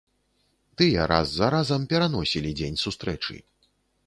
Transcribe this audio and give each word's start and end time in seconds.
Тыя 0.81 1.03
раз 1.11 1.27
за 1.41 1.49
разам 1.57 1.85
пераносілі 1.93 2.55
дзень 2.63 2.81
сустрэчы. 2.87 3.41